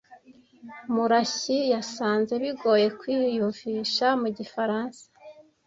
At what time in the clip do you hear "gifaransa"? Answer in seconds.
4.37-5.03